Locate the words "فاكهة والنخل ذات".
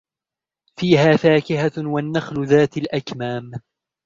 1.17-2.77